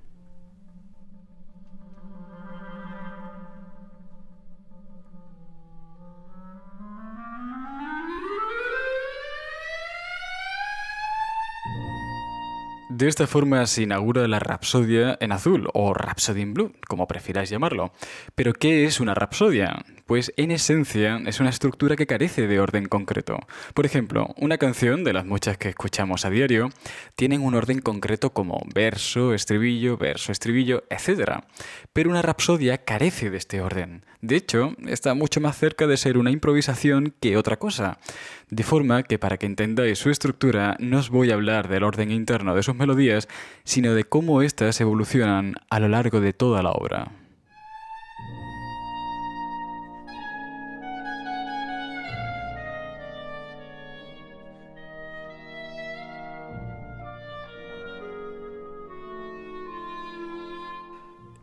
De 13.00 13.08
esta 13.08 13.28
forma 13.28 13.66
se 13.66 13.84
inaugura 13.84 14.28
la 14.28 14.40
Rapsodia 14.40 15.18
en 15.22 15.32
azul 15.32 15.70
o 15.74 15.94
Rhapsody 15.94 16.42
in 16.42 16.54
Blue, 16.54 16.74
como 16.86 17.08
prefiráis 17.08 17.50
llamarlo. 17.50 17.94
Pero 18.36 18.52
¿qué 18.52 18.84
es 18.84 19.00
una 19.00 19.14
rapsodia? 19.14 19.86
Pues 20.10 20.34
en 20.38 20.50
esencia 20.50 21.22
es 21.28 21.39
una 21.39 21.52
estructura 21.52 21.95
que 21.95 22.08
carece 22.08 22.48
de 22.48 22.60
orden 22.60 22.88
concreto. 22.88 23.38
Por 23.76 23.86
ejemplo, 23.86 24.34
una 24.38 24.58
canción 24.58 25.04
de 25.04 25.13
las 25.13 25.24
muchas 25.24 25.60
que 25.60 25.69
escuchamos 25.69 26.26
a 26.26 26.32
diario 26.32 26.72
tienen 27.15 27.43
un 27.43 27.54
orden 27.54 27.80
concreto 27.80 28.32
como 28.32 28.60
verso, 28.74 29.36
estribillo, 29.36 29.98
verso, 29.98 30.32
estribillo, 30.32 30.84
etc. 30.89 31.43
Pero 31.93 32.10
una 32.10 32.24
rapsodia 32.24 32.80
carece 32.80 33.30
de 33.30 33.38
este 33.38 33.62
orden. 33.62 34.04
De 34.19 34.36
hecho, 34.36 34.74
está 34.88 35.13
mucho 35.13 35.41
más 35.41 35.56
cerca 35.60 35.86
de 35.86 35.95
ser 35.95 36.17
una 36.17 36.32
improvisación 36.32 37.13
que 37.19 37.38
otra 37.38 37.60
cosa. 37.60 38.00
De 38.50 38.63
forma 38.63 39.04
que 39.04 39.19
para 39.19 39.38
que 39.38 39.45
entendáis 39.45 40.00
su 40.00 40.10
estructura 40.10 40.76
no 40.80 40.98
os 40.98 41.12
voy 41.12 41.30
a 41.30 41.36
hablar 41.36 41.67
del 41.67 41.84
orden 41.84 42.10
interno 42.10 42.56
de 42.56 42.63
sus 42.63 42.74
melodías, 42.74 43.28
sino 43.63 43.93
de 43.93 44.06
cómo 44.06 44.41
éstas 44.41 44.82
evolucionan 44.82 45.54
a 45.69 45.80
lo 45.80 45.88
largo 45.88 46.19
de 46.19 46.34
toda 46.34 46.63
la 46.63 46.72
obra. 46.72 47.19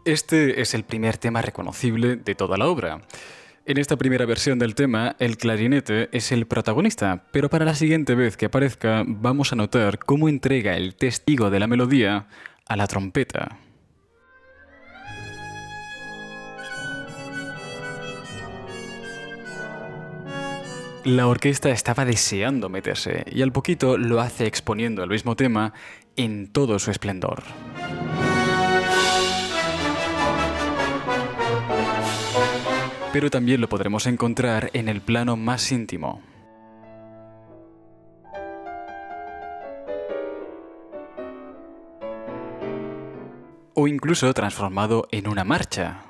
Este 0.06 0.60
es 0.60 0.72
el 0.74 0.84
primer 0.84 1.18
tema 1.18 1.42
reconocible 1.42 2.14
de 2.14 2.36
toda 2.36 2.56
la 2.56 2.68
obra. 2.68 3.00
En 3.64 3.76
esta 3.76 3.96
primera 3.96 4.24
versión 4.24 4.56
del 4.60 4.76
tema, 4.76 5.16
el 5.18 5.36
clarinete 5.36 6.08
es 6.12 6.30
el 6.30 6.46
protagonista, 6.46 7.24
pero 7.32 7.50
para 7.50 7.64
la 7.64 7.74
siguiente 7.74 8.14
vez 8.14 8.36
que 8.36 8.46
aparezca 8.46 9.02
vamos 9.04 9.52
a 9.52 9.56
notar 9.56 9.98
cómo 9.98 10.28
entrega 10.28 10.76
el 10.76 10.94
testigo 10.94 11.50
de 11.50 11.58
la 11.58 11.66
melodía 11.66 12.28
a 12.68 12.76
la 12.76 12.86
trompeta. 12.86 13.58
La 21.04 21.26
orquesta 21.26 21.70
estaba 21.70 22.04
deseando 22.04 22.68
meterse 22.68 23.24
y 23.32 23.42
al 23.42 23.50
poquito 23.50 23.98
lo 23.98 24.20
hace 24.20 24.46
exponiendo 24.46 25.02
el 25.02 25.10
mismo 25.10 25.34
tema 25.34 25.72
en 26.14 26.46
todo 26.52 26.78
su 26.78 26.92
esplendor. 26.92 27.42
Pero 33.16 33.30
también 33.30 33.62
lo 33.62 33.68
podremos 33.70 34.06
encontrar 34.06 34.68
en 34.74 34.90
el 34.90 35.00
plano 35.00 35.38
más 35.38 35.72
íntimo. 35.72 36.20
O 43.72 43.88
incluso 43.88 44.34
transformado 44.34 45.08
en 45.12 45.28
una 45.28 45.44
marcha. 45.44 46.02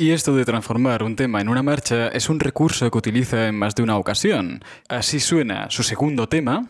Y 0.00 0.12
esto 0.12 0.34
de 0.34 0.46
transformar 0.46 1.02
un 1.02 1.14
tema 1.14 1.42
en 1.42 1.50
una 1.50 1.62
marcha 1.62 2.08
es 2.08 2.30
un 2.30 2.40
recurso 2.40 2.90
que 2.90 2.96
utiliza 2.96 3.48
en 3.48 3.54
más 3.54 3.74
de 3.74 3.82
una 3.82 3.98
ocasión. 3.98 4.64
Así 4.88 5.20
suena 5.20 5.70
su 5.70 5.82
segundo 5.82 6.26
tema. 6.26 6.66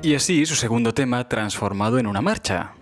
Y 0.00 0.14
así 0.14 0.46
su 0.46 0.54
segundo 0.54 0.94
tema 0.94 1.28
transformado 1.28 1.98
en 1.98 2.06
una 2.06 2.22
marcha. 2.22 2.74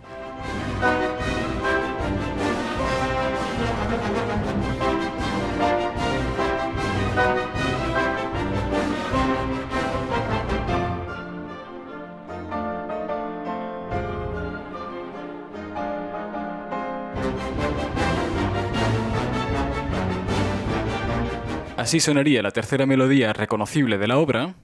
Así 21.89 22.01
sonaría 22.01 22.43
la 22.43 22.51
tercera 22.51 22.85
melodía 22.85 23.33
reconocible 23.33 23.97
de 23.97 24.07
la 24.07 24.19
obra. 24.19 24.55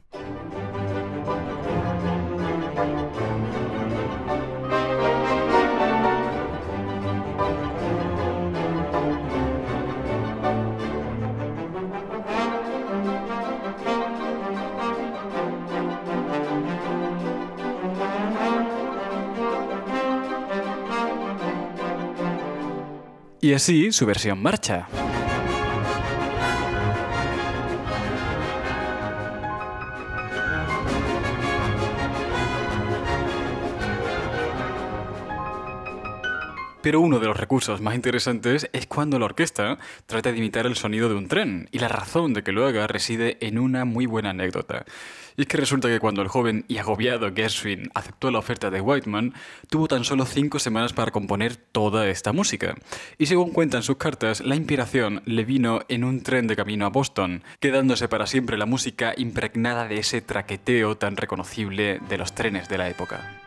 Y 23.40 23.54
así 23.54 23.92
su 23.92 24.04
versión 24.04 24.42
marcha. 24.42 24.88
Pero 36.84 37.00
uno 37.00 37.18
de 37.18 37.26
los 37.26 37.38
recursos 37.38 37.80
más 37.80 37.94
interesantes 37.94 38.68
es 38.74 38.86
cuando 38.86 39.18
la 39.18 39.24
orquesta 39.24 39.78
trata 40.04 40.30
de 40.30 40.36
imitar 40.36 40.66
el 40.66 40.76
sonido 40.76 41.08
de 41.08 41.14
un 41.14 41.28
tren, 41.28 41.66
y 41.72 41.78
la 41.78 41.88
razón 41.88 42.34
de 42.34 42.42
que 42.42 42.52
lo 42.52 42.66
haga 42.66 42.86
reside 42.86 43.38
en 43.40 43.58
una 43.58 43.86
muy 43.86 44.04
buena 44.04 44.30
anécdota. 44.30 44.84
Y 45.34 45.40
es 45.40 45.48
que 45.48 45.56
resulta 45.56 45.88
que 45.88 45.98
cuando 45.98 46.20
el 46.20 46.28
joven 46.28 46.66
y 46.68 46.76
agobiado 46.76 47.32
Gershwin 47.34 47.90
aceptó 47.94 48.30
la 48.30 48.38
oferta 48.38 48.70
de 48.70 48.82
Whiteman, 48.82 49.32
tuvo 49.70 49.88
tan 49.88 50.04
solo 50.04 50.26
cinco 50.26 50.58
semanas 50.58 50.92
para 50.92 51.10
componer 51.10 51.56
toda 51.56 52.06
esta 52.10 52.34
música. 52.34 52.74
Y 53.16 53.24
según 53.24 53.52
cuentan 53.52 53.82
sus 53.82 53.96
cartas, 53.96 54.42
la 54.42 54.54
inspiración 54.54 55.22
le 55.24 55.46
vino 55.46 55.80
en 55.88 56.04
un 56.04 56.22
tren 56.22 56.46
de 56.48 56.54
camino 56.54 56.84
a 56.84 56.90
Boston, 56.90 57.44
quedándose 57.60 58.08
para 58.08 58.26
siempre 58.26 58.58
la 58.58 58.66
música 58.66 59.14
impregnada 59.16 59.88
de 59.88 60.00
ese 60.00 60.20
traqueteo 60.20 60.98
tan 60.98 61.16
reconocible 61.16 62.00
de 62.10 62.18
los 62.18 62.34
trenes 62.34 62.68
de 62.68 62.76
la 62.76 62.90
época. 62.90 63.40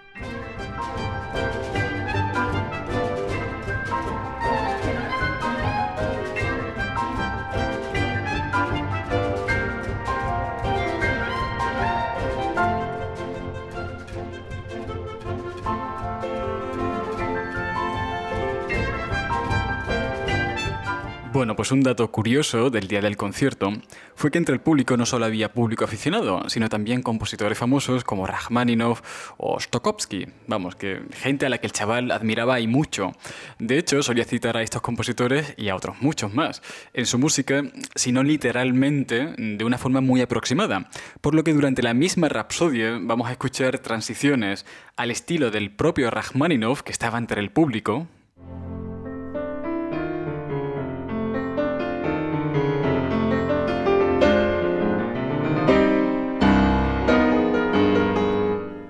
Bueno, 21.37 21.55
pues 21.55 21.71
un 21.71 21.81
dato 21.81 22.11
curioso 22.11 22.71
del 22.71 22.87
día 22.87 22.99
del 22.99 23.15
concierto 23.15 23.71
fue 24.15 24.31
que 24.31 24.39
entre 24.39 24.55
el 24.55 24.59
público 24.59 24.97
no 24.97 25.05
solo 25.05 25.25
había 25.25 25.53
público 25.53 25.85
aficionado, 25.85 26.49
sino 26.49 26.67
también 26.67 27.03
compositores 27.03 27.59
famosos 27.59 28.03
como 28.03 28.25
Rachmaninoff 28.25 29.03
o 29.37 29.59
Stokowski. 29.59 30.25
Vamos, 30.47 30.75
que 30.75 31.03
gente 31.11 31.45
a 31.45 31.49
la 31.49 31.59
que 31.59 31.67
el 31.67 31.73
chaval 31.73 32.09
admiraba 32.09 32.59
y 32.59 32.65
mucho. 32.65 33.11
De 33.59 33.77
hecho, 33.77 34.01
solía 34.01 34.25
citar 34.25 34.57
a 34.57 34.63
estos 34.63 34.81
compositores 34.81 35.53
y 35.57 35.69
a 35.69 35.75
otros 35.75 36.01
muchos 36.01 36.33
más 36.33 36.63
en 36.95 37.05
su 37.05 37.19
música, 37.19 37.61
si 37.93 38.11
no 38.11 38.23
literalmente, 38.23 39.35
de 39.37 39.63
una 39.63 39.77
forma 39.77 40.01
muy 40.01 40.21
aproximada. 40.21 40.89
Por 41.21 41.35
lo 41.35 41.43
que 41.43 41.53
durante 41.53 41.83
la 41.83 41.93
misma 41.93 42.29
Rapsodia 42.29 42.97
vamos 42.99 43.27
a 43.27 43.33
escuchar 43.33 43.77
transiciones 43.77 44.65
al 44.95 45.11
estilo 45.11 45.51
del 45.51 45.69
propio 45.69 46.09
Rachmaninoff 46.09 46.81
que 46.81 46.91
estaba 46.91 47.19
entre 47.19 47.41
el 47.41 47.51
público, 47.51 48.07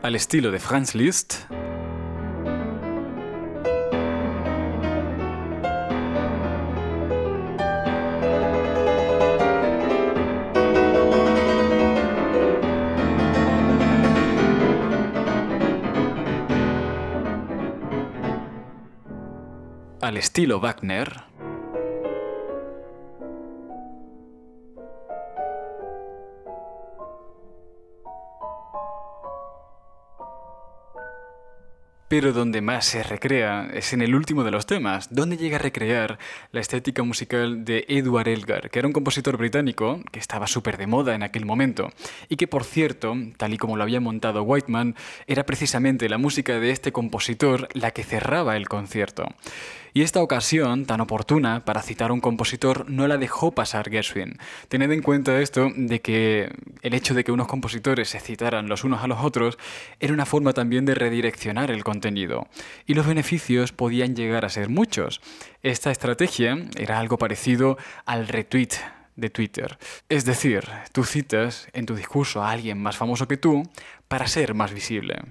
al 0.08 0.16
estilo 0.16 0.52
de 0.52 0.60
Franz 0.60 0.96
Liszt, 0.96 1.34
al 20.00 20.16
estilo 20.16 20.62
Wagner, 20.62 21.27
Pero 32.10 32.32
donde 32.32 32.62
más 32.62 32.86
se 32.86 33.04
recrea 33.04 33.70
es 33.74 33.92
en 33.92 34.02
el 34.02 34.16
último 34.16 34.46
de 34.46 34.52
los 34.52 34.66
temas, 34.66 35.14
donde 35.14 35.36
llega 35.36 35.58
a 35.58 35.60
recrear 35.60 36.18
la 36.54 36.62
estética 36.62 37.04
musical 37.04 37.66
de 37.66 37.84
Edward 37.90 38.30
Elgar, 38.30 38.70
que 38.70 38.80
era 38.80 38.88
un 38.88 38.94
compositor 38.94 39.36
británico 39.36 40.00
que 40.10 40.20
estaba 40.20 40.48
súper 40.48 40.78
de 40.78 40.88
moda 40.88 41.16
en 41.16 41.24
aquel 41.24 41.46
momento, 41.46 41.90
y 42.30 42.38
que 42.38 42.48
por 42.48 42.64
cierto, 42.64 43.14
tal 43.36 43.54
y 43.54 43.58
como 43.58 43.76
lo 43.76 43.84
había 43.84 44.00
montado 44.00 44.44
Whiteman, 44.44 44.96
era 45.28 45.46
precisamente 45.46 46.08
la 46.08 46.18
música 46.18 46.62
de 46.62 46.72
este 46.72 46.94
compositor 46.94 47.68
la 47.74 47.92
que 47.92 48.06
cerraba 48.06 48.56
el 48.56 48.70
concierto. 48.70 49.28
Y 49.98 50.04
esta 50.04 50.22
ocasión, 50.22 50.86
tan 50.86 51.02
oportuna 51.02 51.66
para 51.66 51.82
citar 51.82 52.12
a 52.12 52.14
un 52.14 52.22
compositor, 52.22 52.88
no 52.88 53.08
la 53.08 53.18
dejó 53.18 53.54
pasar 53.54 53.90
Gershwin. 53.90 54.38
Tened 54.68 54.92
en 54.92 55.02
cuenta 55.02 55.42
esto 55.42 55.72
de 55.76 56.02
que 56.02 56.52
el 56.84 56.94
hecho 56.94 57.16
de 57.16 57.24
que 57.24 57.32
unos 57.32 57.48
compositores 57.48 58.08
se 58.08 58.20
citaran 58.20 58.70
los 58.70 58.84
unos 58.84 59.02
a 59.02 59.08
los 59.08 59.24
otros 59.24 59.58
era 60.00 60.14
una 60.14 60.28
forma 60.28 60.54
también 60.54 60.86
de 60.86 60.94
redireccionar 60.94 61.72
el 61.72 61.84
contenido. 61.84 62.48
Y 62.86 62.94
los 62.94 63.08
beneficios 63.08 63.72
podían 63.72 64.16
llegar 64.16 64.46
a 64.46 64.50
ser 64.50 64.70
muchos. 64.70 65.20
Esta 65.64 65.90
estrategia 65.90 66.60
era 66.78 67.00
algo 67.00 67.18
parecido 67.18 67.80
al 68.06 68.28
retweet 68.28 68.74
de 69.16 69.32
Twitter. 69.32 69.80
Es 70.10 70.26
decir, 70.26 70.64
tú 70.92 71.06
citas 71.06 71.70
en 71.74 71.88
tu 71.88 71.96
discurso 71.96 72.44
a 72.44 72.52
alguien 72.52 72.80
más 72.80 72.98
famoso 72.98 73.28
que 73.28 73.38
tú 73.38 73.64
para 74.08 74.28
ser 74.28 74.54
más 74.54 74.72
visible. 74.72 75.24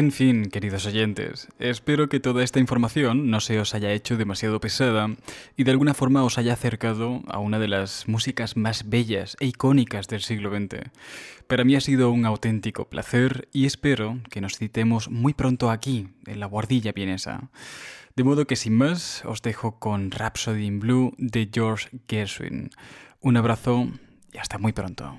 En 0.00 0.12
fin, 0.12 0.48
queridos 0.48 0.86
oyentes, 0.86 1.48
espero 1.58 2.08
que 2.08 2.20
toda 2.20 2.42
esta 2.42 2.58
información 2.58 3.30
no 3.30 3.38
se 3.40 3.60
os 3.60 3.74
haya 3.74 3.92
hecho 3.92 4.16
demasiado 4.16 4.58
pesada 4.58 5.14
y 5.58 5.64
de 5.64 5.72
alguna 5.72 5.92
forma 5.92 6.24
os 6.24 6.38
haya 6.38 6.54
acercado 6.54 7.20
a 7.28 7.38
una 7.38 7.58
de 7.58 7.68
las 7.68 8.08
músicas 8.08 8.56
más 8.56 8.88
bellas 8.88 9.36
e 9.40 9.46
icónicas 9.48 10.08
del 10.08 10.22
siglo 10.22 10.56
XX. 10.56 10.88
Para 11.46 11.64
mí 11.64 11.76
ha 11.76 11.82
sido 11.82 12.12
un 12.12 12.24
auténtico 12.24 12.88
placer 12.88 13.46
y 13.52 13.66
espero 13.66 14.20
que 14.30 14.40
nos 14.40 14.56
citemos 14.56 15.10
muy 15.10 15.34
pronto 15.34 15.70
aquí, 15.70 16.08
en 16.24 16.40
la 16.40 16.46
guardilla 16.46 16.92
vienesa. 16.92 17.50
De 18.16 18.24
modo 18.24 18.46
que 18.46 18.56
sin 18.56 18.78
más, 18.78 19.22
os 19.26 19.42
dejo 19.42 19.78
con 19.78 20.12
Rhapsody 20.12 20.64
in 20.64 20.80
Blue 20.80 21.12
de 21.18 21.50
George 21.52 21.90
Gershwin. 22.08 22.70
Un 23.20 23.36
abrazo 23.36 23.86
y 24.32 24.38
hasta 24.38 24.56
muy 24.56 24.72
pronto. 24.72 25.18